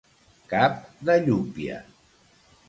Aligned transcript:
Cap 0.53 0.79
de 1.09 1.17
llúpia. 1.27 1.77